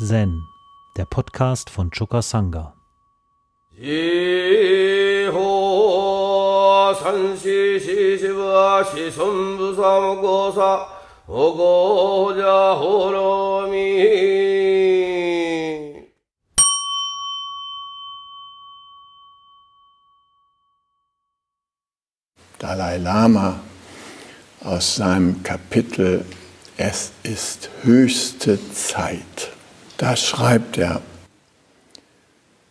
[0.00, 0.46] Zen,
[0.96, 2.72] der Podcast von Choka Sangha.
[22.60, 23.58] Dalai Lama
[24.62, 26.24] aus seinem Kapitel
[26.76, 29.47] Es ist höchste Zeit.
[29.98, 31.02] Da schreibt er,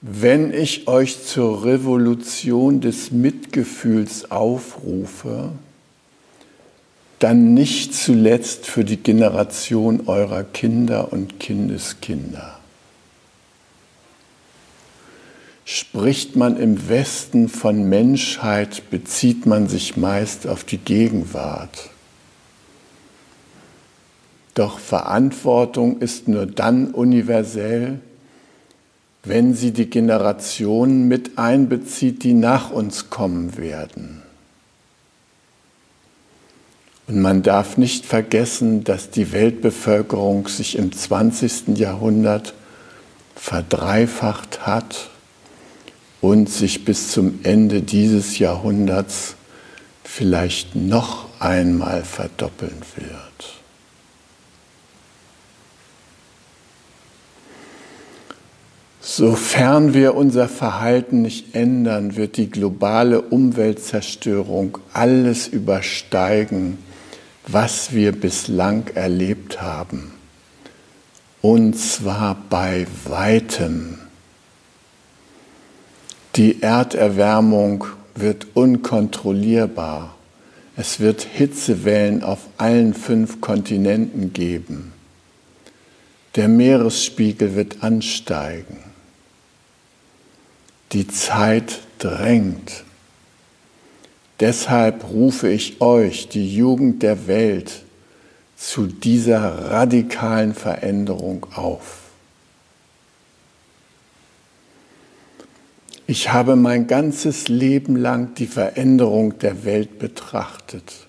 [0.01, 5.51] wenn ich euch zur Revolution des Mitgefühls aufrufe,
[7.19, 12.59] dann nicht zuletzt für die Generation eurer Kinder und Kindeskinder.
[15.65, 21.89] Spricht man im Westen von Menschheit, bezieht man sich meist auf die Gegenwart.
[24.57, 27.99] Doch Verantwortung ist nur dann universell,
[29.23, 34.23] wenn sie die Generationen mit einbezieht, die nach uns kommen werden.
[37.05, 41.77] Und man darf nicht vergessen, dass die Weltbevölkerung sich im 20.
[41.77, 42.55] Jahrhundert
[43.35, 45.11] verdreifacht hat
[46.19, 49.35] und sich bis zum Ende dieses Jahrhunderts
[50.03, 53.26] vielleicht noch einmal verdoppeln wird.
[59.09, 66.77] Sofern wir unser Verhalten nicht ändern, wird die globale Umweltzerstörung alles übersteigen,
[67.47, 70.11] was wir bislang erlebt haben.
[71.41, 73.97] Und zwar bei weitem.
[76.35, 80.17] Die Erderwärmung wird unkontrollierbar.
[80.75, 84.91] Es wird Hitzewellen auf allen fünf Kontinenten geben.
[86.35, 88.86] Der Meeresspiegel wird ansteigen.
[90.93, 92.83] Die Zeit drängt.
[94.39, 97.83] Deshalb rufe ich euch, die Jugend der Welt,
[98.55, 102.07] zu dieser radikalen Veränderung auf.
[106.07, 111.07] Ich habe mein ganzes Leben lang die Veränderung der Welt betrachtet.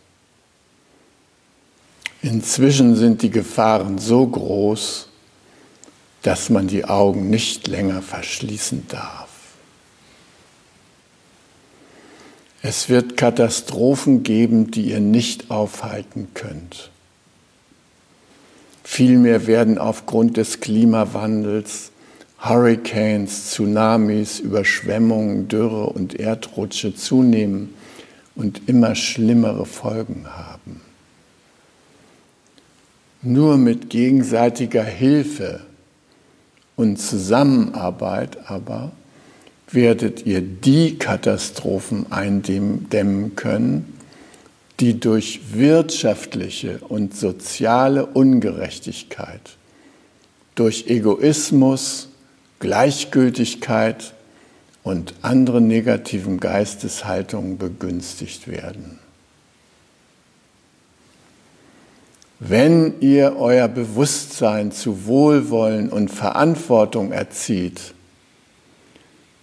[2.20, 5.08] Inzwischen sind die Gefahren so groß,
[6.22, 9.27] dass man die Augen nicht länger verschließen darf.
[12.62, 16.90] Es wird Katastrophen geben, die ihr nicht aufhalten könnt.
[18.82, 21.92] Vielmehr werden aufgrund des Klimawandels
[22.40, 27.74] Hurricanes, Tsunamis, Überschwemmungen, Dürre und Erdrutsche zunehmen
[28.34, 30.80] und immer schlimmere Folgen haben.
[33.22, 35.60] Nur mit gegenseitiger Hilfe
[36.76, 38.92] und Zusammenarbeit aber
[39.70, 43.98] werdet ihr die Katastrophen eindämmen können,
[44.80, 49.56] die durch wirtschaftliche und soziale Ungerechtigkeit,
[50.54, 52.08] durch Egoismus,
[52.60, 54.14] Gleichgültigkeit
[54.82, 58.98] und andere negativen Geisteshaltungen begünstigt werden.
[62.40, 67.94] Wenn ihr euer Bewusstsein zu Wohlwollen und Verantwortung erzieht,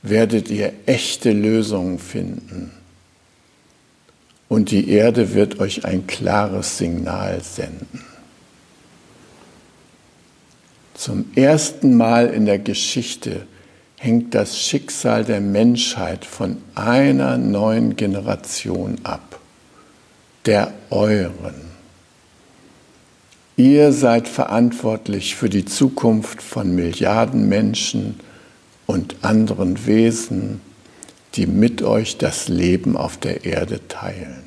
[0.10, 2.72] werdet ihr echte Lösungen finden.
[4.48, 8.04] Und die Erde wird euch ein klares Signal senden.
[10.94, 13.48] Zum ersten Mal in der Geschichte
[13.98, 19.40] hängt das Schicksal der Menschheit von einer neuen Generation ab,
[20.46, 21.66] der euren.
[23.58, 28.20] Ihr seid verantwortlich für die Zukunft von Milliarden Menschen,
[28.86, 30.62] und anderen Wesen,
[31.36, 34.44] die mit euch das Leben auf der Erde teilen.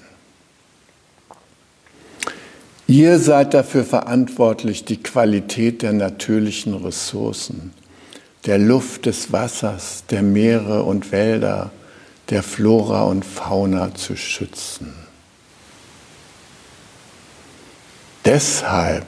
[2.87, 7.75] Ihr seid dafür verantwortlich, die Qualität der natürlichen Ressourcen,
[8.47, 11.71] der Luft, des Wassers, der Meere und Wälder,
[12.31, 14.95] der Flora und Fauna zu schützen.
[18.25, 19.07] Deshalb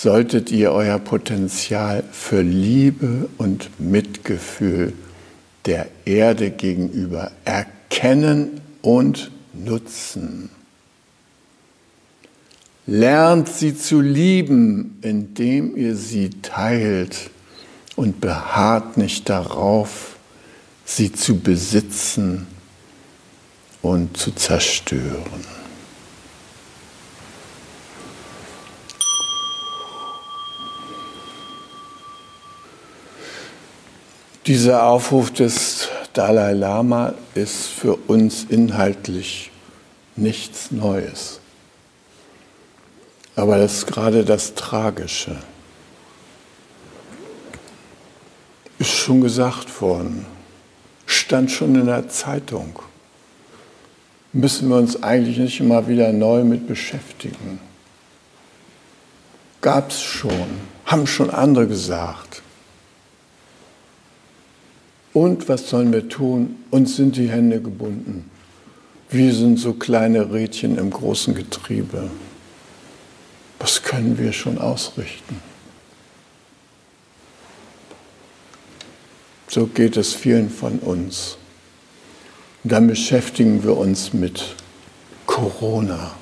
[0.00, 4.92] solltet ihr euer Potenzial für Liebe und Mitgefühl
[5.66, 10.50] der Erde gegenüber erkennen und nutzen.
[12.86, 17.30] Lernt sie zu lieben, indem ihr sie teilt
[17.96, 20.16] und beharrt nicht darauf,
[20.84, 22.46] sie zu besitzen
[23.82, 25.57] und zu zerstören.
[34.48, 39.50] Dieser Aufruf des Dalai Lama ist für uns inhaltlich
[40.16, 41.40] nichts Neues.
[43.36, 45.36] Aber das ist gerade das Tragische.
[48.78, 50.24] Ist schon gesagt worden,
[51.04, 52.78] stand schon in der Zeitung.
[54.32, 57.60] Müssen wir uns eigentlich nicht immer wieder neu mit beschäftigen.
[59.60, 62.40] Gab es schon, haben schon andere gesagt.
[65.12, 66.56] Und was sollen wir tun?
[66.70, 68.30] Uns sind die Hände gebunden.
[69.10, 72.10] Wir sind so kleine Rädchen im großen Getriebe.
[73.58, 75.40] Was können wir schon ausrichten?
[79.48, 81.38] So geht es vielen von uns.
[82.62, 84.54] Und dann beschäftigen wir uns mit
[85.26, 86.12] Corona.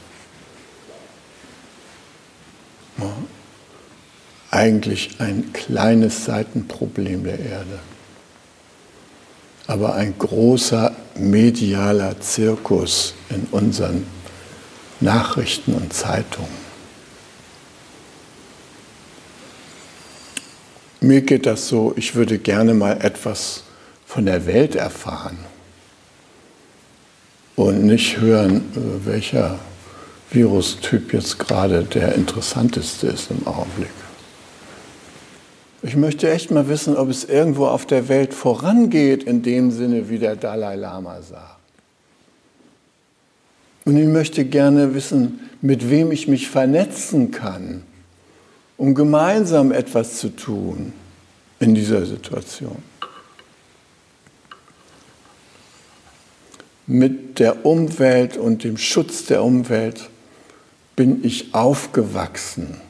[4.51, 7.81] Eigentlich ein kleines Seitenproblem der Erde,
[9.67, 14.07] aber ein großer medialer Zirkus in unseren
[15.01, 16.67] Nachrichten und Zeitungen.
[21.01, 23.63] Mir geht das so, ich würde gerne mal etwas
[24.07, 25.39] von der Welt erfahren
[27.55, 29.59] und nicht hören, äh, welcher
[30.31, 33.91] Virustyp jetzt gerade der interessanteste ist im Augenblick.
[35.87, 40.09] Ich möchte echt mal wissen, ob es irgendwo auf der Welt vorangeht, in dem Sinne,
[40.09, 41.57] wie der Dalai Lama sagt.
[43.85, 47.85] Und ich möchte gerne wissen, mit wem ich mich vernetzen kann
[48.77, 50.93] um gemeinsam etwas zu tun
[51.61, 52.83] in dieser Situation.
[56.87, 60.09] Mit der Umwelt und dem Schutz der Umwelt
[60.95, 62.81] bin ich aufgewachsen.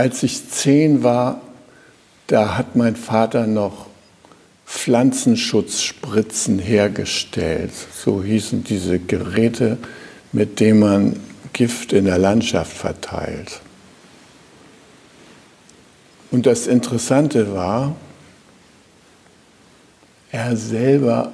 [0.00, 1.42] Als ich zehn war,
[2.26, 3.84] da hat mein Vater noch
[4.64, 7.72] Pflanzenschutzspritzen hergestellt.
[7.94, 9.76] So hießen diese Geräte,
[10.32, 11.20] mit denen man
[11.52, 13.60] Gift in der Landschaft verteilt.
[16.30, 17.94] Und das Interessante war,
[20.32, 21.30] er selber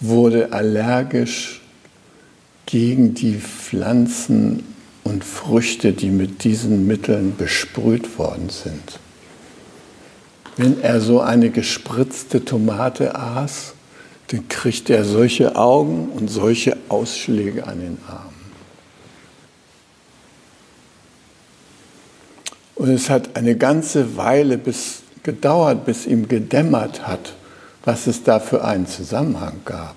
[0.00, 1.62] wurde allergisch
[2.66, 4.75] gegen die Pflanzen
[5.06, 8.98] und Früchte, die mit diesen Mitteln besprüht worden sind.
[10.56, 13.74] Wenn er so eine gespritzte Tomate aß,
[14.28, 18.34] dann kriegt er solche Augen und solche Ausschläge an den Armen.
[22.74, 27.34] Und es hat eine ganze Weile bis, gedauert, bis ihm gedämmert hat,
[27.84, 29.94] was es da für einen Zusammenhang gab.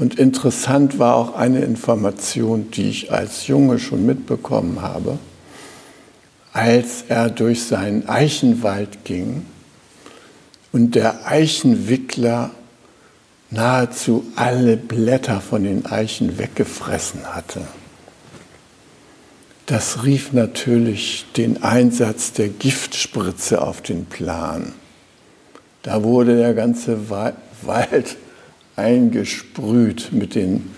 [0.00, 5.18] Und interessant war auch eine Information, die ich als Junge schon mitbekommen habe,
[6.54, 9.44] als er durch seinen Eichenwald ging
[10.72, 12.50] und der Eichenwickler
[13.50, 17.60] nahezu alle Blätter von den Eichen weggefressen hatte.
[19.66, 24.72] Das rief natürlich den Einsatz der Giftspritze auf den Plan.
[25.82, 28.16] Da wurde der ganze Wald
[28.80, 30.70] eingesprüht mit den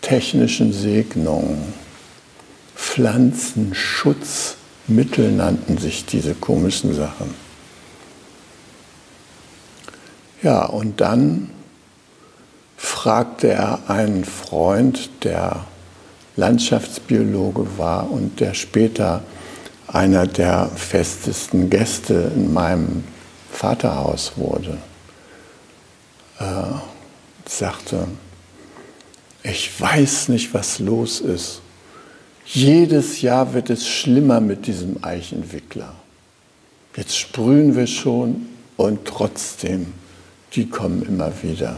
[0.00, 1.72] technischen Segnungen.
[2.74, 7.34] Pflanzenschutzmittel nannten sich diese komischen Sachen.
[10.42, 11.50] Ja, und dann
[12.78, 15.66] fragte er einen Freund, der
[16.36, 19.22] Landschaftsbiologe war und der später
[19.86, 23.04] einer der festesten Gäste in meinem
[23.52, 24.78] Vaterhaus wurde,
[26.38, 26.44] äh,
[27.50, 28.06] sagte,
[29.42, 31.60] ich weiß nicht, was los ist.
[32.44, 35.94] Jedes Jahr wird es schlimmer mit diesem Eichenwickler.
[36.96, 39.92] Jetzt sprühen wir schon und trotzdem,
[40.54, 41.76] die kommen immer wieder.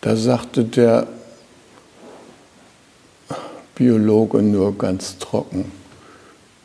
[0.00, 1.06] Da sagte der
[3.74, 5.70] Biologe nur ganz trocken.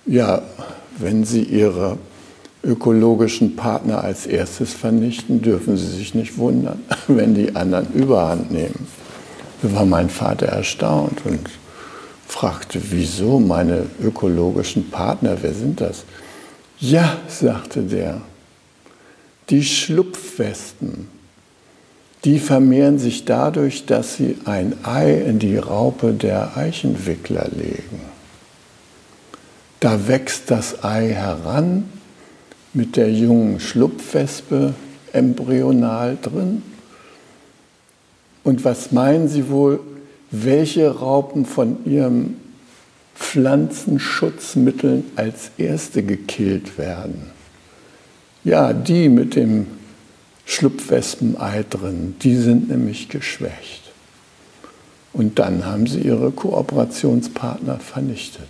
[0.05, 0.41] Ja,
[0.97, 1.97] wenn Sie Ihre
[2.63, 8.87] ökologischen Partner als erstes vernichten, dürfen Sie sich nicht wundern, wenn die anderen überhand nehmen.
[9.61, 11.49] Da war mein Vater erstaunt und
[12.27, 16.03] fragte, wieso meine ökologischen Partner, wer sind das?
[16.79, 18.21] Ja, sagte der,
[19.49, 21.07] die Schlupfwespen,
[22.23, 28.01] die vermehren sich dadurch, dass sie ein Ei in die Raupe der Eichenwickler legen.
[29.79, 31.85] Da wächst das Ei heran
[32.77, 34.75] mit der jungen Schlupfwespe
[35.11, 36.61] embryonal drin.
[38.43, 39.79] Und was meinen Sie wohl,
[40.29, 42.35] welche Raupen von ihrem
[43.15, 47.31] Pflanzenschutzmitteln als erste gekillt werden.
[48.43, 49.65] Ja, die mit dem
[50.45, 53.81] Schlupfwespenei drin, die sind nämlich geschwächt.
[55.13, 58.47] Und dann haben sie ihre Kooperationspartner vernichtet.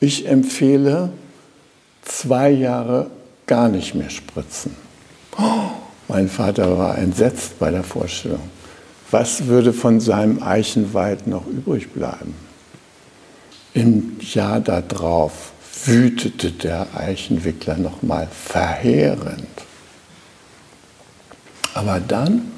[0.00, 1.12] Ich empfehle
[2.10, 3.10] zwei Jahre
[3.46, 4.74] gar nicht mehr spritzen.
[6.08, 8.50] Mein Vater war entsetzt bei der Vorstellung.
[9.10, 12.34] Was würde von seinem Eichenwald noch übrig bleiben?
[13.74, 15.52] Im Jahr darauf
[15.84, 19.46] wütete der Eichenwickler nochmal verheerend.
[21.74, 22.50] Aber dann,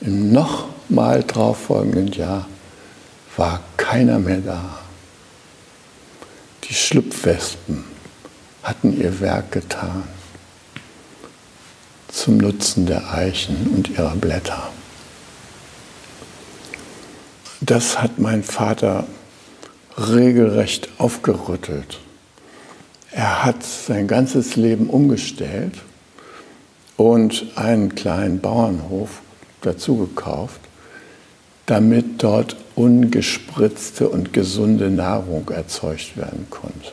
[0.00, 2.46] im nochmal drauf folgenden Jahr,
[3.36, 4.78] war keiner mehr da.
[6.64, 7.95] Die Schlupfwespen
[8.66, 10.02] hatten ihr Werk getan
[12.08, 14.70] zum Nutzen der Eichen und ihrer Blätter.
[17.60, 19.06] Das hat mein Vater
[19.96, 22.00] regelrecht aufgerüttelt.
[23.12, 25.74] Er hat sein ganzes Leben umgestellt
[26.96, 29.22] und einen kleinen Bauernhof
[29.60, 30.60] dazu gekauft,
[31.66, 36.92] damit dort ungespritzte und gesunde Nahrung erzeugt werden konnte.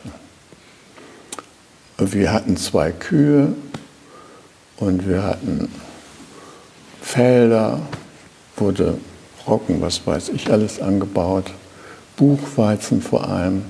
[1.98, 3.54] Wir hatten zwei Kühe
[4.78, 5.68] und wir hatten
[7.00, 7.80] Felder,
[8.56, 8.98] wurde
[9.46, 11.52] Roggen, was weiß ich, alles angebaut,
[12.16, 13.62] Buchweizen vor allem.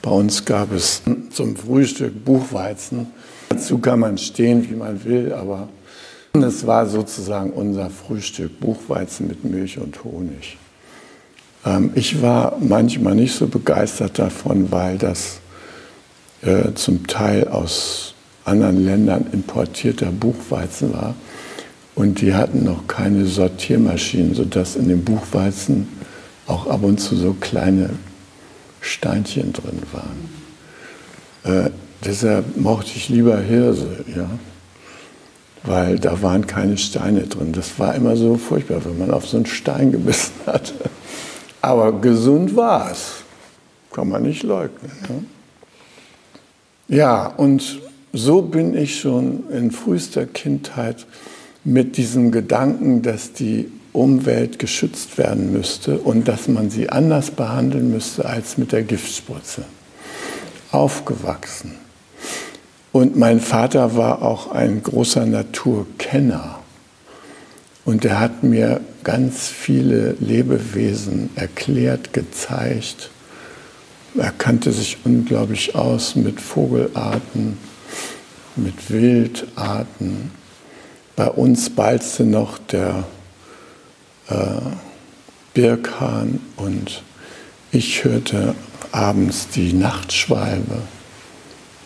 [0.00, 3.08] Bei uns gab es zum Frühstück Buchweizen.
[3.50, 5.68] Dazu kann man stehen, wie man will, aber
[6.32, 10.56] es war sozusagen unser Frühstück, Buchweizen mit Milch und Honig.
[11.66, 15.40] Ähm, ich war manchmal nicht so begeistert davon, weil das
[16.42, 18.14] äh, zum Teil aus
[18.44, 21.14] anderen Ländern importierter Buchweizen war.
[21.94, 25.88] Und die hatten noch keine Sortiermaschinen, sodass in dem Buchweizen
[26.46, 27.90] auch ab und zu so kleine
[28.80, 31.66] Steinchen drin waren.
[31.66, 31.70] Äh,
[32.04, 34.28] deshalb mochte ich lieber Hirse, ja,
[35.64, 37.52] weil da waren keine Steine drin.
[37.52, 40.74] Das war immer so furchtbar, wenn man auf so einen Stein gebissen hatte.
[41.60, 43.24] Aber gesund war es,
[43.92, 44.92] kann man nicht leugnen.
[45.08, 45.14] Ja,
[46.88, 47.80] ja und
[48.12, 51.06] so bin ich schon in frühester Kindheit
[51.64, 57.90] mit diesem Gedanken, dass die Umwelt geschützt werden müsste und dass man sie anders behandeln
[57.90, 59.64] müsste als mit der Giftspritze.
[60.70, 61.74] Aufgewachsen.
[62.92, 66.60] Und mein Vater war auch ein großer Naturkenner.
[67.84, 73.10] Und er hat mir ganz viele Lebewesen erklärt, gezeigt.
[74.18, 77.58] Er kannte sich unglaublich aus mit Vogelarten,
[78.56, 80.30] mit Wildarten.
[81.16, 83.04] Bei uns balzte noch der
[84.28, 84.60] äh,
[85.52, 87.02] Birkhahn und
[87.72, 88.54] ich hörte
[88.92, 90.82] abends die Nachtschwalbe,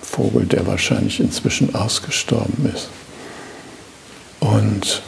[0.02, 2.90] Vogel, der wahrscheinlich inzwischen ausgestorben ist.
[4.38, 5.02] Und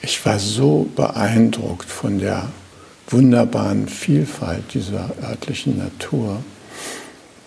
[0.00, 2.48] ich war so beeindruckt von der
[3.08, 6.42] wunderbaren Vielfalt dieser örtlichen Natur,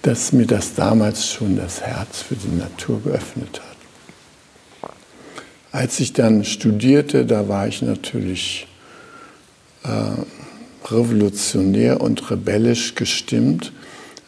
[0.06, 4.92] dass mir das damals schon das Herz für die Natur geöffnet hat.
[5.72, 8.68] Als ich dann studierte, da war ich natürlich
[9.84, 13.74] äh, revolutionär und rebellisch gestimmt,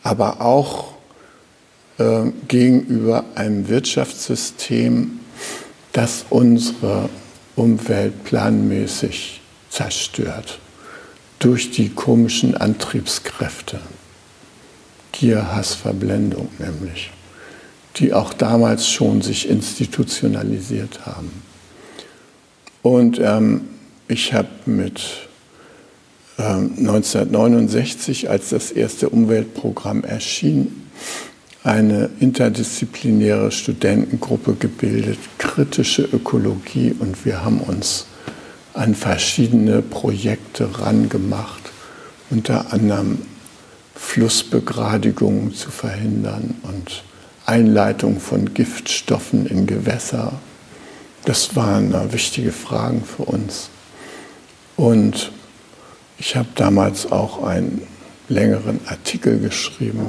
[0.02, 0.94] aber auch
[2.00, 5.20] äh, gegenüber einem Wirtschaftssystem,
[5.94, 7.08] das unsere
[7.56, 10.58] Umwelt planmäßig zerstört
[11.38, 13.80] durch die komischen Antriebskräfte.
[15.20, 17.12] Gier, Hass, Verblendung nämlich,
[17.96, 21.32] die auch damals schon sich institutionalisiert haben.
[22.84, 23.62] Und ähm,
[24.08, 25.02] ich habe mit
[26.38, 30.84] 1969, ähm, als das erste Umweltprogramm erschien,
[31.64, 38.06] eine interdisziplinäre Studentengruppe gebildet, kritische Ökologie, und wir haben uns
[38.74, 41.64] an verschiedene Projekte rangemacht,
[42.30, 43.18] unter anderem
[43.98, 47.04] Flussbegradigungen zu verhindern und
[47.46, 50.34] Einleitung von Giftstoffen in Gewässer.
[51.26, 53.70] Das waren wichtige Fragen für uns.
[54.76, 55.32] Und
[56.20, 57.82] ich habe damals auch einen
[58.30, 60.08] längeren Artikel geschrieben,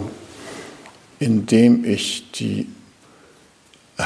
[1.18, 2.66] in dem ich die
[3.96, 4.04] äh,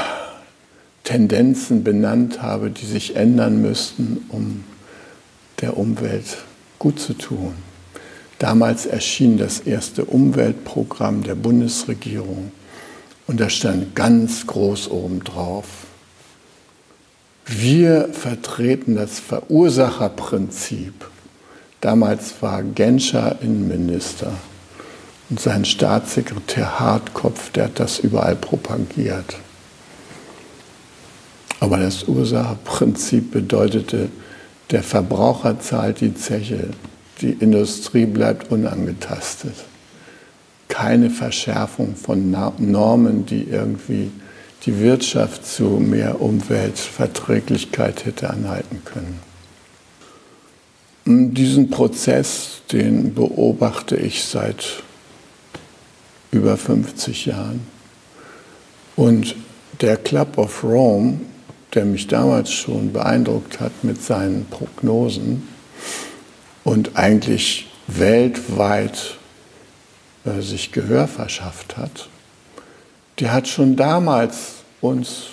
[1.03, 4.63] Tendenzen benannt habe, die sich ändern müssten, um
[5.61, 6.37] der Umwelt
[6.79, 7.53] gut zu tun.
[8.43, 12.51] Damals erschien das erste Umweltprogramm der Bundesregierung
[13.25, 15.63] und da stand ganz groß oben drauf,
[17.45, 21.09] wir vertreten das Verursacherprinzip.
[21.79, 24.33] Damals war Genscher Innenminister
[25.29, 29.37] Und sein Staatssekretär Hartkopf, der hat das überall propagiert.
[31.61, 34.09] Aber das Ursachenprinzip bedeutete,
[34.69, 36.71] der Verbraucher zahlt die Zeche,
[37.23, 39.55] die Industrie bleibt unangetastet.
[40.67, 44.11] Keine Verschärfung von Normen, die irgendwie
[44.65, 49.19] die Wirtschaft zu mehr Umweltverträglichkeit hätte anhalten können.
[51.05, 54.83] Diesen Prozess, den beobachte ich seit
[56.31, 57.61] über 50 Jahren.
[58.95, 59.35] Und
[59.81, 61.19] der Club of Rome,
[61.73, 65.47] der mich damals schon beeindruckt hat mit seinen Prognosen
[66.63, 69.17] und eigentlich weltweit
[70.25, 72.09] äh, sich Gehör verschafft hat,
[73.19, 75.27] der hat schon damals uns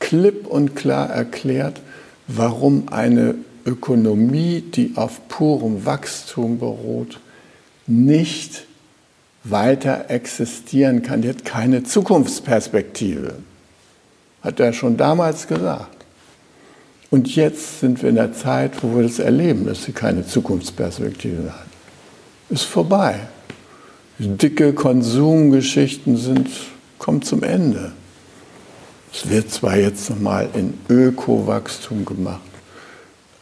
[0.00, 1.80] klipp und klar erklärt,
[2.26, 3.34] warum eine
[3.64, 7.20] Ökonomie, die auf purem Wachstum beruht,
[7.86, 8.64] nicht
[9.44, 11.22] weiter existieren kann.
[11.22, 13.36] Die hat keine Zukunftsperspektive.
[14.42, 15.97] Hat er schon damals gesagt.
[17.10, 21.52] Und jetzt sind wir in der Zeit, wo wir das erleben, dass sie keine Zukunftsperspektive
[21.52, 21.66] hat.
[22.50, 23.20] Ist vorbei.
[24.18, 26.48] Dicke Konsumgeschichten sind,
[26.98, 27.92] kommen zum Ende.
[29.12, 32.40] Es wird zwar jetzt nochmal in Ökowachstum gemacht,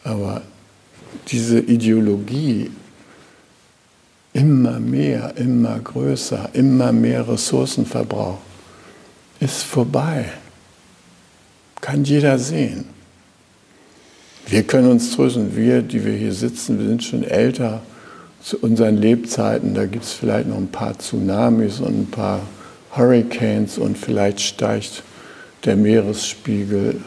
[0.03, 0.43] aber
[1.27, 2.71] diese Ideologie,
[4.33, 8.37] immer mehr, immer größer, immer mehr Ressourcenverbrauch,
[9.39, 10.25] ist vorbei.
[11.81, 12.96] Kann jeder sehen.
[14.49, 17.81] Wir können uns trösten, wir, die wir hier sitzen, wir sind schon älter
[18.41, 19.73] zu unseren Lebzeiten.
[19.73, 22.39] Da gibt es vielleicht noch ein paar Tsunamis und ein paar
[22.95, 25.03] Hurricanes und vielleicht steigt
[25.65, 27.01] der Meeresspiegel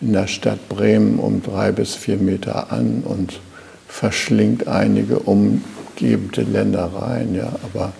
[0.00, 3.40] in der Stadt Bremen um drei bis vier Meter an und
[3.88, 7.34] verschlingt einige umgebende Ländereien.
[7.34, 7.92] Ja, aber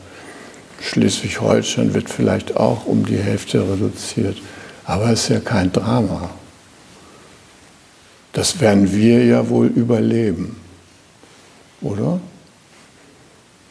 [0.81, 4.37] Schleswig-Holstein wird vielleicht auch um die Hälfte reduziert.
[4.85, 6.31] Aber es ist ja kein Drama.
[8.39, 10.55] Das werden wir ja wohl überleben.
[11.81, 12.21] Oder?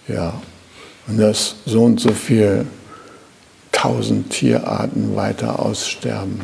[0.10, 0.42] Ja.
[1.08, 2.66] Und dass so und so viele
[3.72, 6.42] tausend Tierarten weiter aussterben,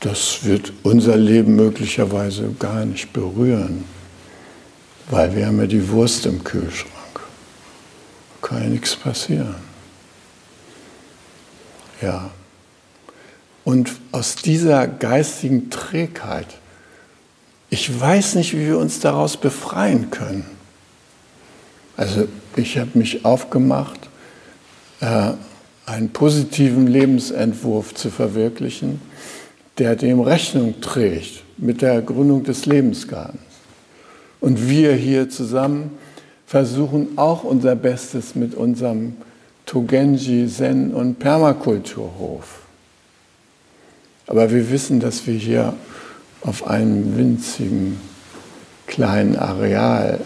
[0.00, 3.84] das wird unser Leben möglicherweise gar nicht berühren,
[5.08, 7.20] weil wir haben ja die Wurst im Kühlschrank.
[8.40, 9.54] Kann ja nichts passieren.
[12.00, 12.32] Ja.
[13.62, 16.48] Und aus dieser geistigen Trägheit,
[17.72, 20.44] ich weiß nicht, wie wir uns daraus befreien können.
[21.96, 23.98] Also ich habe mich aufgemacht,
[25.00, 25.30] äh,
[25.86, 29.00] einen positiven Lebensentwurf zu verwirklichen,
[29.78, 33.40] der dem Rechnung trägt mit der Gründung des Lebensgartens.
[34.42, 35.92] Und wir hier zusammen
[36.46, 39.16] versuchen auch unser Bestes mit unserem
[39.64, 42.60] Togenji, Zen und Permakulturhof.
[44.26, 45.72] Aber wir wissen, dass wir hier
[46.44, 48.00] auf einem winzigen
[48.86, 50.20] kleinen Areal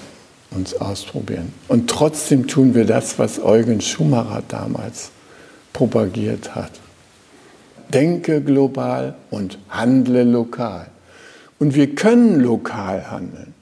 [0.51, 1.53] uns ausprobieren.
[1.69, 5.11] Und trotzdem tun wir das, was Eugen Schumacher damals
[5.73, 6.73] propagiert hat.
[7.93, 10.89] Denke global und handle lokal.
[11.59, 13.55] Und wir können lokal handeln.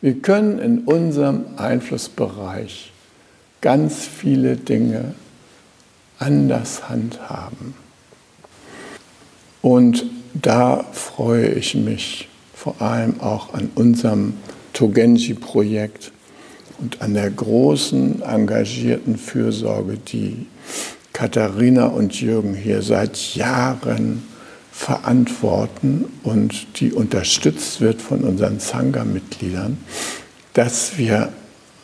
[0.00, 2.92] Wir können in unserem Einflussbereich
[3.60, 5.14] ganz viele Dinge
[6.18, 7.74] anders handhaben.
[9.60, 10.06] Und
[10.42, 14.34] da freue ich mich vor allem auch an unserem
[14.72, 16.12] Togenji-Projekt
[16.78, 20.46] und an der großen, engagierten Fürsorge, die
[21.12, 24.22] Katharina und Jürgen hier seit Jahren
[24.70, 29.78] verantworten und die unterstützt wird von unseren Sangha-Mitgliedern,
[30.52, 31.32] dass wir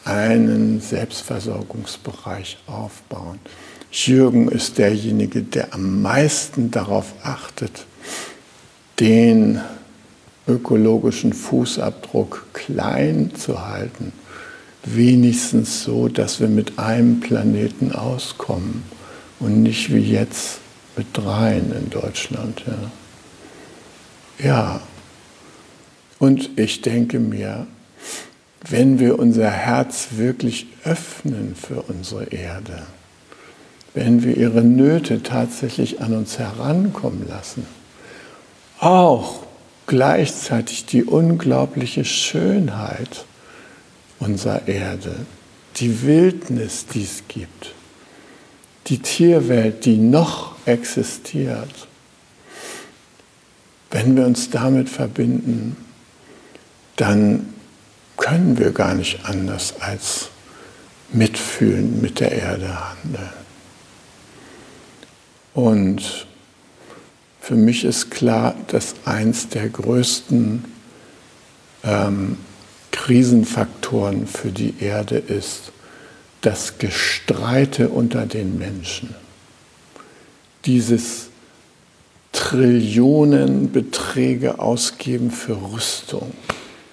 [0.04, 3.40] einen Selbstversorgungsbereich aufbauen.
[3.90, 7.86] Jürgen ist derjenige, der am meisten darauf achtet,
[9.00, 9.60] den
[10.46, 14.12] ökologischen Fußabdruck klein zu halten,
[14.84, 18.84] wenigstens so, dass wir mit einem Planeten auskommen
[19.40, 20.58] und nicht wie jetzt
[20.96, 22.62] mit dreien in Deutschland.
[24.38, 24.46] Ja.
[24.46, 24.80] ja.
[26.18, 27.66] Und ich denke mir,
[28.68, 32.82] wenn wir unser Herz wirklich öffnen für unsere Erde,
[33.92, 37.66] wenn wir ihre Nöte tatsächlich an uns herankommen lassen,
[38.80, 39.42] auch
[39.86, 43.24] gleichzeitig die unglaubliche Schönheit
[44.18, 45.26] unserer Erde,
[45.76, 47.74] die Wildnis, die es gibt,
[48.86, 51.88] die Tierwelt, die noch existiert,
[53.90, 55.76] wenn wir uns damit verbinden,
[56.96, 57.54] dann
[58.16, 60.28] können wir gar nicht anders als
[61.12, 63.30] mitfühlen mit der Erde handeln.
[65.54, 66.26] Und
[67.44, 70.64] für mich ist klar, dass eins der größten
[71.84, 72.38] ähm,
[72.90, 75.72] Krisenfaktoren für die Erde ist
[76.40, 79.14] das Gestreite unter den Menschen.
[80.64, 81.28] Dieses
[82.32, 86.32] Trillionenbeträge ausgeben für Rüstung,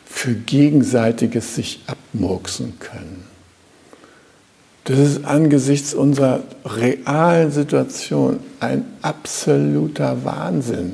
[0.05, 3.30] für gegenseitiges sich abmurksen können.
[4.85, 10.93] Das ist angesichts unserer realen Situation ein absoluter Wahnsinn.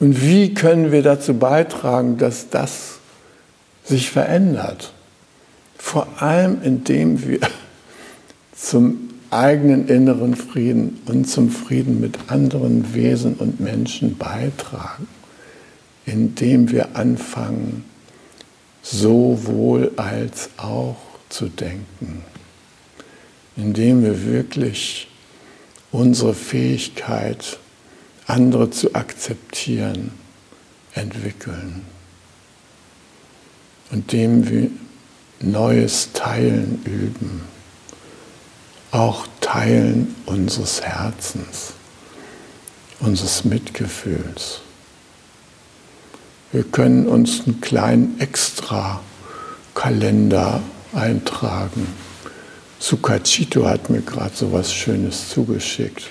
[0.00, 2.98] Und wie können wir dazu beitragen, dass das
[3.84, 4.92] sich verändert?
[5.78, 7.38] Vor allem indem wir
[8.56, 15.06] zum eigenen inneren Frieden und zum Frieden mit anderen Wesen und Menschen beitragen,
[16.04, 17.84] indem wir anfangen,
[18.82, 20.96] sowohl als auch
[21.28, 22.24] zu denken,
[23.56, 25.08] indem wir wirklich
[25.92, 27.58] unsere Fähigkeit,
[28.26, 30.12] andere zu akzeptieren,
[30.94, 31.82] entwickeln,
[33.90, 34.70] indem wir
[35.40, 37.42] neues Teilen üben,
[38.90, 41.72] auch Teilen unseres Herzens,
[43.00, 44.60] unseres Mitgefühls.
[46.52, 50.62] Wir können uns einen kleinen Extra-Kalender
[50.96, 51.86] eintragen.
[52.78, 56.08] Sukachito hat mir gerade so was Schönes zugeschickt.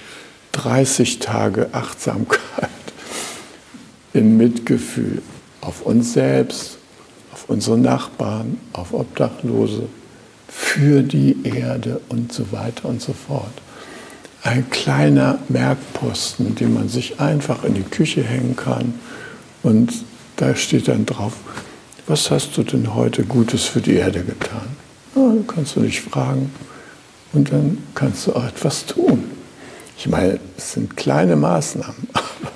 [0.54, 2.40] 30 Tage Achtsamkeit
[4.14, 5.22] im Mitgefühl
[5.62, 6.78] auf uns selbst,
[7.34, 9.88] auf unsere Nachbarn, auf Obdachlose,
[10.48, 13.52] für die Erde und so weiter und so fort.
[14.44, 18.94] Ein kleiner Merkposten, den man sich einfach in die Küche hängen kann
[19.64, 19.92] und
[20.38, 21.34] da steht dann drauf,
[22.08, 24.68] was hast du denn heute Gutes für die Erde getan?
[25.16, 26.52] Ja, kannst du dich fragen
[27.34, 29.24] und dann kannst du auch etwas tun.
[29.98, 32.52] Ich meine, es sind kleine Maßnahmen, aber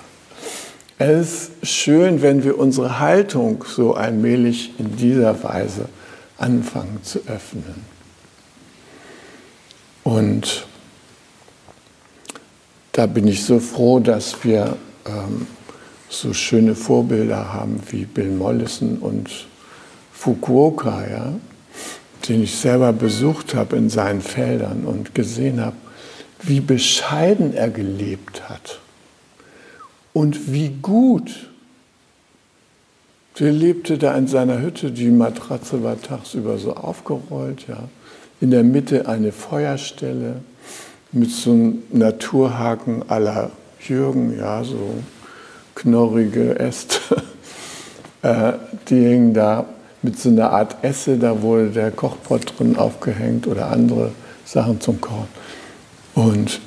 [0.97, 5.89] es ist schön, wenn wir unsere Haltung so allmählich in dieser Weise
[6.37, 7.85] anfangen zu öffnen.
[10.03, 10.65] Und
[12.91, 15.47] da bin ich so froh, dass wir ähm,
[16.09, 19.29] so schöne Vorbilder haben wie Bill Mollison und
[20.11, 21.33] Fukuoka, ja,
[22.27, 25.75] den ich selber besucht habe in seinen Feldern und gesehen habe,
[26.41, 28.79] wie bescheiden er gelebt hat
[30.13, 31.49] und wie gut.
[33.39, 37.87] Der lebte da in seiner Hütte, die Matratze war tagsüber so aufgerollt, ja.
[38.41, 40.41] In der Mitte eine Feuerstelle
[41.11, 44.93] mit so einem Naturhaken aller Jürgen, ja, so
[45.79, 46.99] knorrige Äste.
[48.21, 48.51] Äh,
[48.89, 49.65] die hingen da
[50.01, 54.11] mit so einer Art Esse, da wurde der Kochpott drin aufgehängt oder andere
[54.43, 55.29] Sachen zum Kochen.
[56.15, 56.59] Und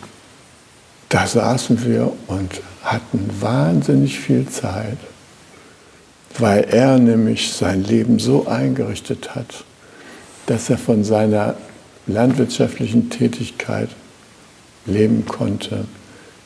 [1.10, 4.96] da saßen wir und hatten wahnsinnig viel Zeit,
[6.38, 9.64] weil er nämlich sein Leben so eingerichtet hat,
[10.46, 11.56] dass er von seiner
[12.06, 13.90] landwirtschaftlichen Tätigkeit
[14.86, 15.84] leben konnte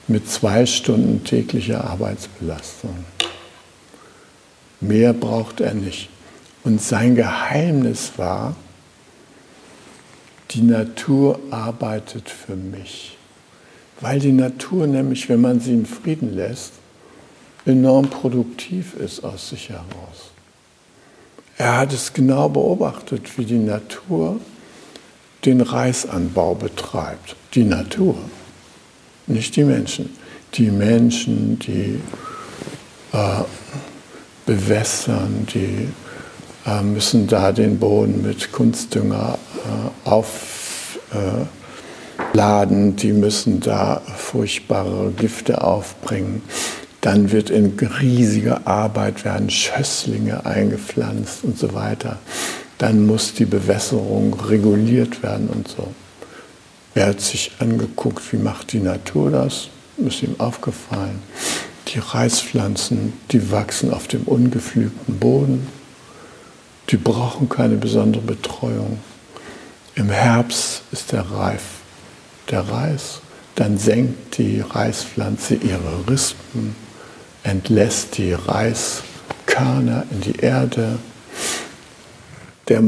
[0.08, 2.96] mit zwei Stunden täglicher Arbeitsbelastung.
[4.80, 6.08] Mehr braucht er nicht.
[6.64, 8.56] Und sein Geheimnis war,
[10.50, 13.16] die Natur arbeitet für mich.
[14.00, 16.72] Weil die Natur nämlich, wenn man sie in Frieden lässt,
[17.64, 20.30] enorm produktiv ist aus sich heraus.
[21.58, 24.38] Er hat es genau beobachtet, wie die Natur
[25.44, 27.34] den Reisanbau betreibt.
[27.54, 28.16] Die Natur
[29.26, 30.10] nicht die Menschen.
[30.54, 32.00] Die Menschen, die
[33.12, 33.42] äh,
[34.46, 35.88] bewässern, die
[36.66, 39.38] äh, müssen da den Boden mit Kunstdünger
[40.04, 40.08] äh,
[42.32, 46.42] aufladen, die müssen da furchtbare Gifte aufbringen.
[47.00, 52.18] Dann wird in riesiger Arbeit werden Schösslinge eingepflanzt und so weiter.
[52.78, 55.88] Dann muss die Bewässerung reguliert werden und so.
[56.96, 61.20] Er hat sich angeguckt, wie macht die Natur das, ist ihm aufgefallen.
[61.88, 65.66] Die Reispflanzen, die wachsen auf dem ungepflügten Boden,
[66.88, 68.98] die brauchen keine besondere Betreuung.
[69.94, 71.64] Im Herbst ist der reif,
[72.50, 73.20] der Reis.
[73.56, 76.74] Dann senkt die Reispflanze ihre Rispen,
[77.42, 80.98] entlässt die Reiskörner in die Erde.
[82.70, 82.80] Der,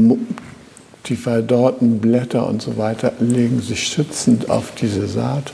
[1.09, 5.51] die verdorrten Blätter und so weiter legen sich schützend auf diese Saat.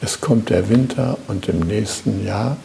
[0.00, 2.56] Es kommt der Winter und im nächsten Jahr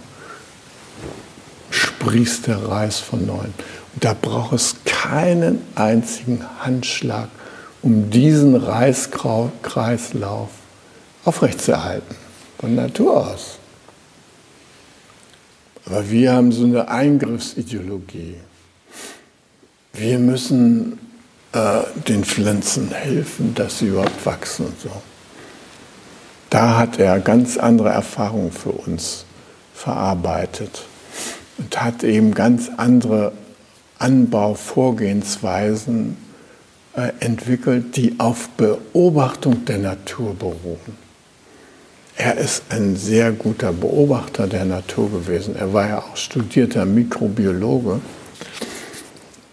[1.69, 3.53] sprießt der Reis von neuem.
[3.99, 7.27] Da braucht es keinen einzigen Handschlag
[7.81, 10.49] um diesen Reiskreislauf
[11.25, 12.15] aufrechtzuerhalten,
[12.59, 13.57] von Natur aus.
[15.85, 18.35] Aber wir haben so eine Eingriffsideologie.
[19.93, 20.99] Wir müssen
[21.53, 24.91] äh, den Pflanzen helfen, dass sie überhaupt wachsen und so.
[26.49, 29.25] Da hat er ganz andere Erfahrungen für uns
[29.73, 30.85] verarbeitet
[31.57, 33.31] und hat eben ganz andere
[33.99, 36.17] Anbauvorgehensweisen
[36.95, 40.97] äh, entwickelt, die auf Beobachtung der Natur beruhen.
[42.17, 45.55] Er ist ein sehr guter Beobachter der Natur gewesen.
[45.55, 48.01] Er war ja auch studierter Mikrobiologe.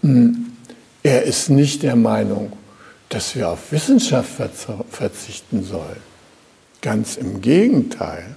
[0.03, 0.48] Hm,
[1.03, 2.53] er ist nicht der Meinung,
[3.09, 4.31] dass wir auf Wissenschaft
[4.91, 6.03] verzichten sollen.
[6.83, 8.37] Ganz im Gegenteil.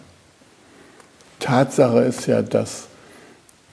[1.39, 2.87] Tatsache ist ja, dass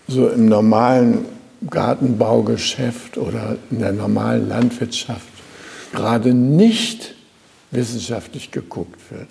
[0.08, 1.26] so im normalen
[1.68, 5.26] Gartenbaugeschäft oder in der normalen Landwirtschaft
[5.92, 7.14] gerade nicht
[7.70, 9.28] wissenschaftlich geguckt wird.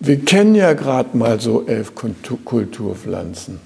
[0.00, 3.60] Wir kennen ja gerade mal so elf Kulturpflanzen.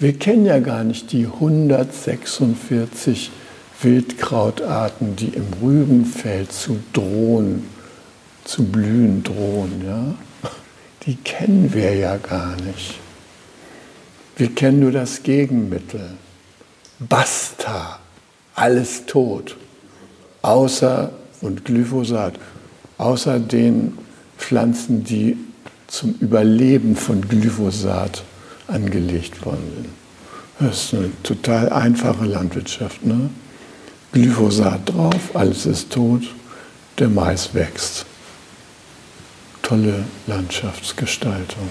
[0.00, 3.32] Wir kennen ja gar nicht die 146
[3.82, 7.64] Wildkrautarten, die im Rübenfeld zu drohen,
[8.44, 9.82] zu blühen drohen.
[9.84, 10.14] Ja?
[11.04, 12.94] Die kennen wir ja gar nicht.
[14.36, 16.10] Wir kennen nur das Gegenmittel.
[17.00, 17.98] Basta,
[18.54, 19.56] alles tot,
[20.42, 22.34] außer und Glyphosat,
[22.98, 23.98] außer den
[24.36, 25.36] Pflanzen, die
[25.88, 28.22] zum Überleben von Glyphosat
[28.68, 29.88] angelegt worden sind.
[30.60, 33.04] Das ist eine total einfache Landwirtschaft.
[33.04, 33.30] Ne?
[34.12, 36.22] Glyphosat drauf, alles ist tot,
[36.98, 38.06] der Mais wächst.
[39.62, 41.68] Tolle Landschaftsgestaltung.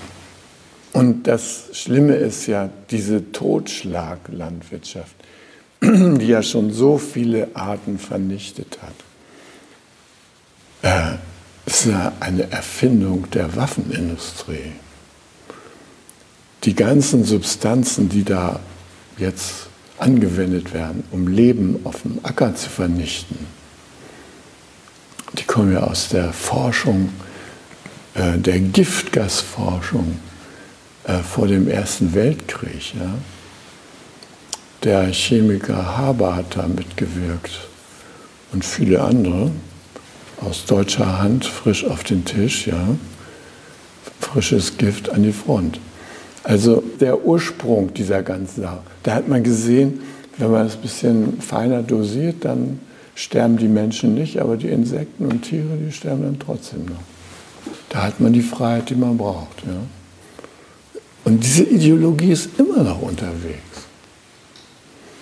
[0.93, 5.15] Und das Schlimme ist ja diese Totschlaglandwirtschaft,
[5.81, 8.93] die ja schon so viele Arten vernichtet hat.
[10.81, 11.17] Äh,
[11.65, 14.73] ist ja eine Erfindung der Waffenindustrie.
[16.63, 18.59] Die ganzen Substanzen, die da
[19.17, 19.67] jetzt
[19.97, 23.37] angewendet werden, um Leben auf dem Acker zu vernichten,
[25.37, 27.09] die kommen ja aus der Forschung,
[28.13, 30.19] äh, der Giftgasforschung
[31.03, 32.93] äh, vor dem Ersten Weltkrieg.
[32.95, 33.13] Ja.
[34.83, 37.67] Der Chemiker Haber hat da mitgewirkt
[38.53, 39.51] und viele andere
[40.39, 42.95] aus deutscher Hand, frisch auf den Tisch, ja.
[44.19, 45.79] Frisches Gift an die Front.
[46.47, 48.79] Also der Ursprung dieser ganzen Sache.
[49.03, 49.99] Da hat man gesehen,
[50.37, 52.79] wenn man es ein bisschen feiner dosiert, dann
[53.15, 57.01] sterben die Menschen nicht, aber die Insekten und Tiere, die sterben dann trotzdem noch.
[57.89, 59.61] Da hat man die Freiheit, die man braucht.
[59.65, 59.73] Ja.
[61.25, 63.59] Und diese Ideologie ist immer noch unterwegs.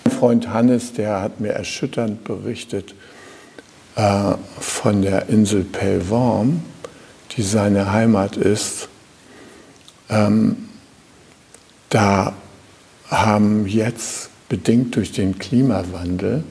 [0.04, 2.94] Mein Freund Hannes, der hat mir erschütternd berichtet,
[3.96, 6.62] äh, von der Insel Pellworm,
[7.36, 8.90] die seine Heimat ist,
[10.08, 10.58] ähm,
[11.90, 12.34] da
[13.10, 16.44] haben jetzt bedingt durch den Klimawandel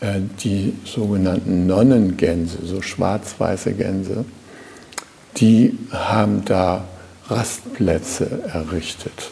[0.00, 4.24] äh, die sogenannten Nonnengänse, so schwarz-weiße Gänse,
[5.36, 6.84] die haben da
[7.28, 9.30] Rastplätze errichtet.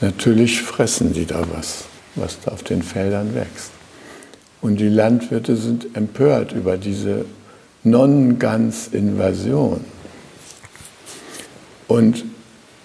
[0.00, 3.72] Natürlich fressen die da was, was da auf den Feldern wächst.
[4.60, 7.24] Und die Landwirte sind empört über diese
[7.82, 9.84] Non-Ganz-Invasion.
[11.88, 12.24] Und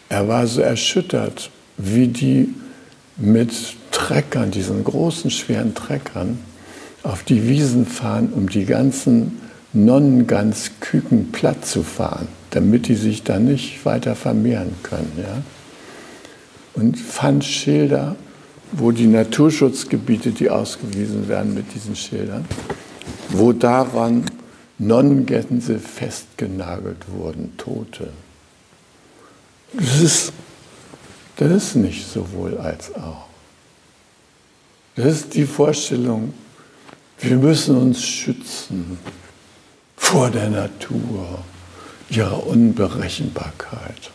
[0.10, 2.54] er war so erschüttert, wie die
[3.18, 3.52] mit
[3.92, 6.40] Treckern, diesen großen, schweren Treckern,
[7.04, 9.40] auf die Wiesen fahren, um die ganzen
[9.74, 15.12] Non-Ganz-Küken platt zu fahren, damit die sich da nicht weiter vermehren können.
[15.18, 15.42] Ja?
[16.74, 18.16] Und fand Schilder
[18.72, 22.46] wo die Naturschutzgebiete, die ausgewiesen werden mit diesen Schildern,
[23.30, 24.26] wo daran
[24.78, 28.10] Nonnengänse festgenagelt wurden, Tote.
[29.74, 30.34] Das ist,
[31.38, 33.26] das ist nicht sowohl als auch.
[34.96, 36.34] Das ist die Vorstellung,
[37.20, 38.98] wir müssen uns schützen
[39.98, 41.44] vor der Natur,
[42.10, 44.12] ihrer Unberechenbarkeit.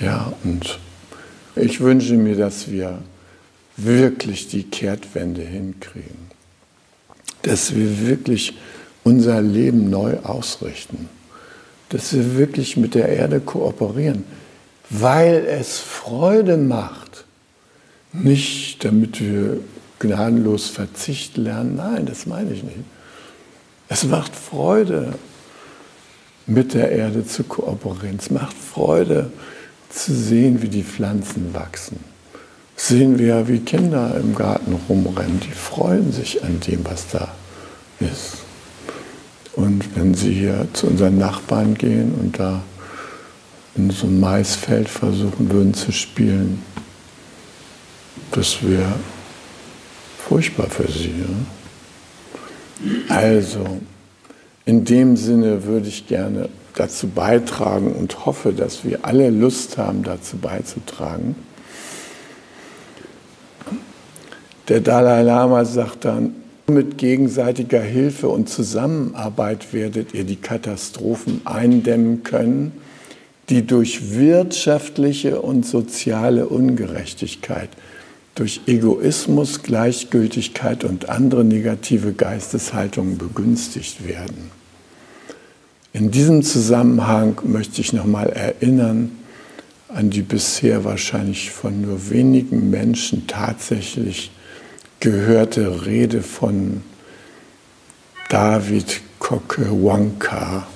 [0.00, 0.78] Ja, und
[1.56, 2.98] ich wünsche mir, dass wir
[3.76, 6.30] wirklich die Kehrtwende hinkriegen,
[7.42, 8.56] dass wir wirklich
[9.04, 11.08] unser Leben neu ausrichten,
[11.94, 14.24] dass wir wirklich mit der Erde kooperieren,
[14.90, 17.24] weil es Freude macht,
[18.12, 19.60] nicht damit wir
[19.98, 22.84] gnadenlos Verzicht lernen, nein, das meine ich nicht.
[23.88, 25.14] Es macht Freude,
[26.46, 28.18] mit der Erde zu kooperieren.
[28.18, 29.30] Es macht Freude,
[29.88, 31.98] zu sehen, wie die Pflanzen wachsen
[32.76, 35.40] sehen wir, wie Kinder im Garten rumrennen.
[35.40, 37.28] Die freuen sich an dem, was da
[38.00, 38.43] ist.
[39.56, 42.62] Und wenn sie hier zu unseren Nachbarn gehen und da
[43.76, 46.62] in so ein Maisfeld versuchen würden zu spielen,
[48.32, 48.94] das wäre
[50.18, 51.12] furchtbar für sie.
[51.20, 53.14] Ja?
[53.14, 53.80] Also,
[54.64, 60.02] in dem Sinne würde ich gerne dazu beitragen und hoffe, dass wir alle Lust haben,
[60.02, 61.36] dazu beizutragen.
[64.68, 66.34] Der Dalai Lama sagt dann,
[66.66, 72.72] mit gegenseitiger Hilfe und Zusammenarbeit werdet ihr die Katastrophen eindämmen können,
[73.50, 77.68] die durch wirtschaftliche und soziale Ungerechtigkeit,
[78.34, 84.50] durch Egoismus, Gleichgültigkeit und andere negative Geisteshaltungen begünstigt werden.
[85.92, 89.12] In diesem Zusammenhang möchte ich nochmal erinnern
[89.88, 94.32] an die bisher wahrscheinlich von nur wenigen Menschen tatsächlich
[95.04, 96.82] gehörte Rede von
[98.30, 100.66] David Coquehuanca,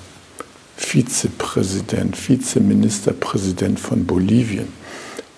[0.77, 4.67] Vizepräsident, Vizeministerpräsident von Bolivien.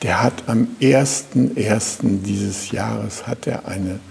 [0.01, 2.21] Der hat am 1.1.
[2.23, 4.01] dieses Jahres hat er eine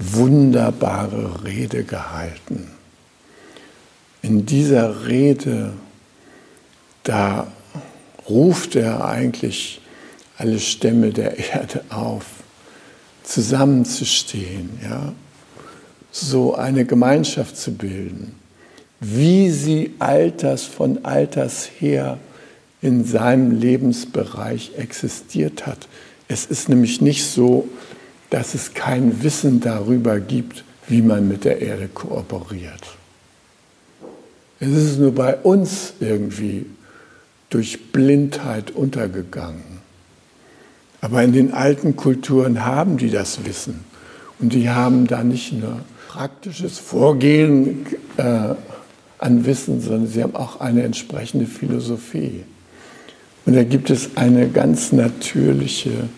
[0.00, 2.68] wunderbare Rede gehalten.
[4.22, 5.72] In dieser Rede,
[7.04, 7.46] da
[8.28, 9.80] ruft er eigentlich
[10.36, 12.39] alle Stämme der Erde auf,
[13.30, 15.12] zusammenzustehen, ja,
[16.10, 18.34] so eine Gemeinschaft zu bilden,
[18.98, 22.18] wie sie alters von alters her
[22.82, 25.86] in seinem Lebensbereich existiert hat.
[26.26, 27.68] Es ist nämlich nicht so,
[28.30, 32.82] dass es kein Wissen darüber gibt, wie man mit der Erde kooperiert.
[34.58, 36.66] Es ist nur bei uns irgendwie
[37.48, 39.69] durch Blindheit untergegangen.
[41.00, 43.84] Aber in den alten Kulturen haben die das Wissen.
[44.38, 47.86] Und die haben da nicht nur praktisches Vorgehen
[48.16, 48.54] äh,
[49.18, 52.44] an Wissen, sondern sie haben auch eine entsprechende Philosophie.
[53.46, 56.08] Und da gibt es einen ganz natürliche,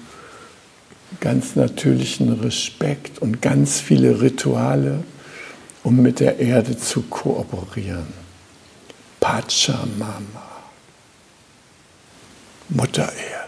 [1.21, 5.05] ganz natürlichen Respekt und ganz viele Rituale,
[5.85, 8.07] um mit der Erde zu kooperieren.
[9.21, 10.23] Pachamama,
[12.69, 13.42] Mutter Erde.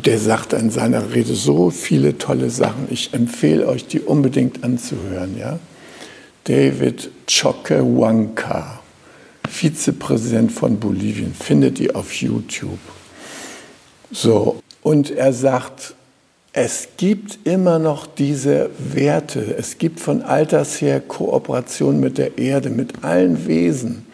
[0.00, 2.88] Und der sagt in seiner Rede so viele tolle Sachen.
[2.88, 5.36] Ich empfehle euch, die unbedingt anzuhören.
[5.36, 5.58] Ja?
[6.44, 8.80] David Choquehuanca,
[9.46, 12.78] Vizepräsident von Bolivien, findet ihr auf YouTube.
[14.10, 15.94] So, und er sagt,
[16.54, 19.54] es gibt immer noch diese Werte.
[19.58, 24.06] Es gibt von alters her Kooperation mit der Erde, mit allen Wesen,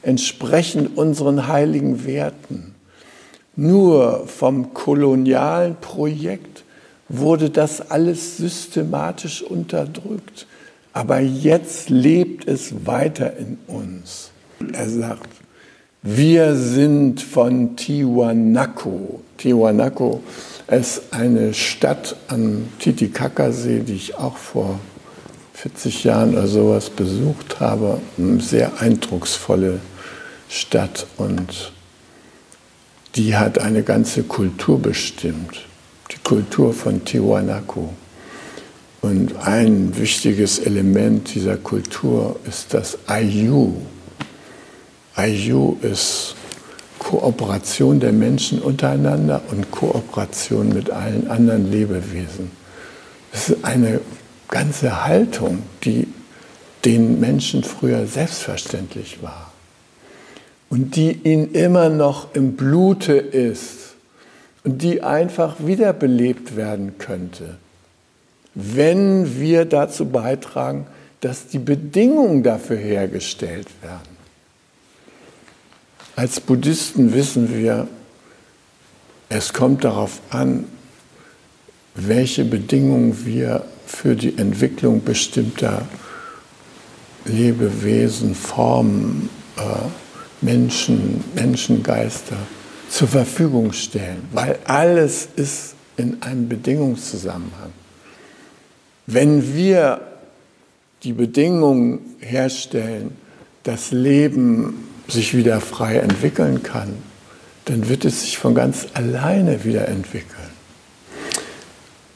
[0.00, 2.73] entsprechend unseren heiligen Werten.
[3.56, 6.64] Nur vom kolonialen Projekt
[7.08, 10.46] wurde das alles systematisch unterdrückt.
[10.92, 14.30] Aber jetzt lebt es weiter in uns.
[14.72, 15.28] Er sagt,
[16.02, 19.20] wir sind von Tiwanaku.
[19.38, 20.20] Tiwanaku
[20.68, 24.78] ist eine Stadt am Titicacasee, die ich auch vor
[25.54, 28.00] 40 Jahren oder sowas besucht habe.
[28.18, 29.80] Eine sehr eindrucksvolle
[30.48, 31.72] Stadt und
[33.16, 35.66] die hat eine ganze Kultur bestimmt,
[36.10, 37.88] die Kultur von Tiwanaku.
[39.02, 43.74] Und ein wichtiges Element dieser Kultur ist das Ayu.
[45.14, 46.34] Ayu ist
[46.98, 52.50] Kooperation der Menschen untereinander und Kooperation mit allen anderen Lebewesen.
[53.32, 54.00] Es ist eine
[54.48, 56.08] ganze Haltung, die
[56.84, 59.53] den Menschen früher selbstverständlich war
[60.70, 63.94] und die ihn immer noch im Blute ist
[64.64, 67.58] und die einfach wiederbelebt werden könnte,
[68.54, 70.86] wenn wir dazu beitragen,
[71.20, 74.14] dass die Bedingungen dafür hergestellt werden.
[76.16, 77.88] Als Buddhisten wissen wir,
[79.28, 80.64] es kommt darauf an,
[81.94, 85.86] welche Bedingungen wir für die Entwicklung bestimmter
[87.24, 90.03] Lebewesen, Formen, äh,
[90.44, 92.36] Menschen, Menschengeister
[92.88, 97.72] zur Verfügung stellen, weil alles ist in einem Bedingungszusammenhang.
[99.06, 100.00] Wenn wir
[101.02, 103.16] die Bedingungen herstellen,
[103.62, 106.94] dass Leben sich wieder frei entwickeln kann,
[107.64, 110.50] dann wird es sich von ganz alleine wieder entwickeln.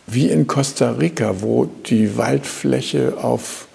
[0.07, 3.68] Wie in Costa Rica, wo die Waldfläche auf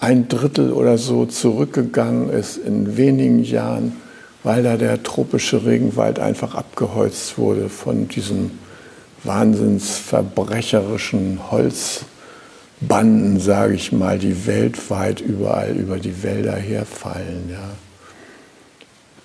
[0.00, 3.96] ein Drittel oder so zurückgegangen ist in wenigen Jahren,
[4.44, 8.52] weil da der tropische Regenwald einfach abgeholzt wurde von diesem
[9.24, 17.48] wahnsinnsverbrecherischen Holzbanden, sage ich mal, die weltweit überall über die Wälder herfallen.
[17.50, 17.70] Ja.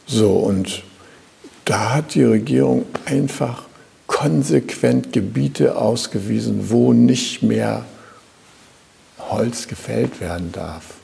[0.07, 0.81] So, und
[1.65, 3.65] da hat die Regierung einfach
[4.07, 7.85] konsequent Gebiete ausgewiesen, wo nicht mehr
[9.29, 10.95] Holz gefällt werden darf,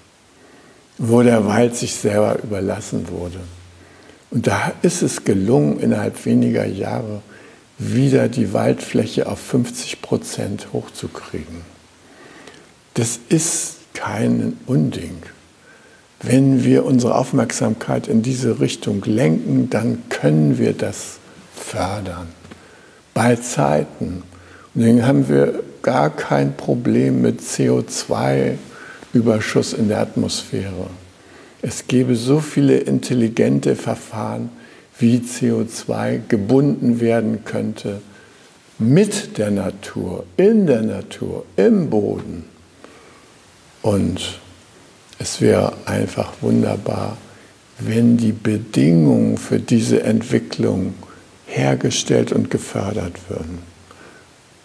[0.97, 3.39] wo der Wald sich selber überlassen wurde.
[4.31, 7.21] Und da ist es gelungen, innerhalb weniger Jahre
[7.77, 11.61] wieder die Waldfläche auf 50 Prozent hochzukriegen.
[12.93, 15.17] Das ist kein Unding.
[16.21, 21.17] Wenn wir unsere Aufmerksamkeit in diese Richtung lenken, dann können wir das
[21.55, 22.27] fördern.
[23.13, 24.23] Bei Zeiten.
[24.75, 30.87] Und dann haben wir gar kein Problem mit CO2-Überschuss in der Atmosphäre.
[31.61, 34.49] Es gäbe so viele intelligente Verfahren,
[34.97, 38.01] wie CO2 gebunden werden könnte
[38.77, 42.45] mit der Natur, in der Natur, im Boden.
[43.81, 44.39] Und
[45.19, 47.17] es wäre einfach wunderbar,
[47.77, 50.93] wenn die Bedingungen für diese Entwicklung
[51.45, 53.68] hergestellt und gefördert würden.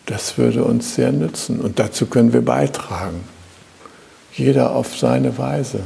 [0.07, 3.25] Das würde uns sehr nützen und dazu können wir beitragen.
[4.35, 5.81] Jeder auf seine Weise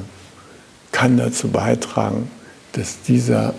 [0.91, 2.31] kann dazu beitragen,
[2.73, 3.55] dass dieser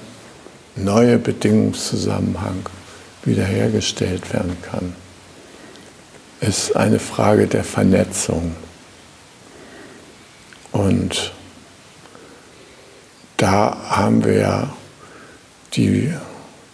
[0.76, 2.66] neue Bedingungszusammenhang
[3.24, 4.94] wiederhergestellt werden kann.
[6.42, 8.56] Es ist eine Frage der Vernetzung.
[10.72, 11.34] Und
[13.38, 14.74] da haben wir ja
[15.74, 16.14] die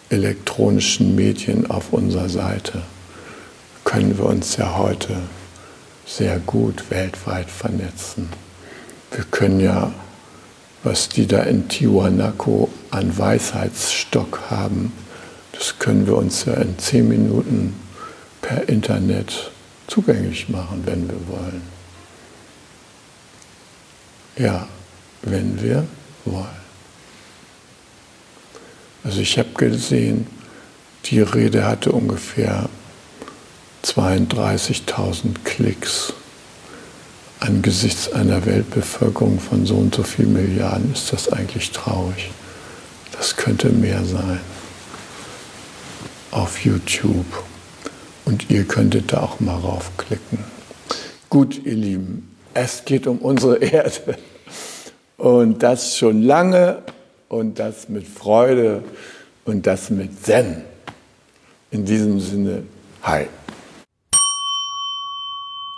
[0.10, 2.84] elektronischen Medien auf unserer Seite.
[3.86, 5.16] Können wir uns ja heute
[6.06, 8.30] sehr gut weltweit vernetzen.
[9.12, 9.94] Wir können ja
[10.86, 14.94] was die da in Tiwanaku an Weisheitsstock haben,
[15.52, 17.76] das können wir uns ja in zehn Minuten
[18.42, 19.52] per Internet
[19.88, 21.62] zugänglich machen, wenn wir wollen.
[24.38, 24.68] Ja,
[25.24, 25.88] wenn wir
[26.26, 26.46] wollen.
[29.04, 30.28] Also ich habe gesehen,
[31.06, 32.70] die Rede hatte ungefähr
[33.86, 36.14] 32.000 Klicks
[37.40, 42.32] angesichts einer Weltbevölkerung von so und so vielen Milliarden ist das eigentlich traurig.
[43.12, 44.40] Das könnte mehr sein
[46.32, 47.26] auf YouTube.
[48.26, 50.40] Und ihr könntet da auch mal raufklicken.
[51.30, 54.18] Gut, ihr Lieben, es geht um unsere Erde.
[55.18, 56.82] Und das schon lange
[57.30, 58.84] und das mit Freude
[59.46, 60.64] und das mit Zen.
[61.70, 62.64] In diesem Sinne,
[63.04, 63.28] hi.